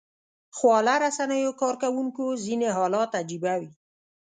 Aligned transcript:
خواله 0.57 0.95
رسنیو 1.05 1.51
کاروونکو 1.61 2.25
ځینې 2.45 2.67
حالات 2.77 3.11
عجيبه 3.21 3.53
وي 3.61 3.71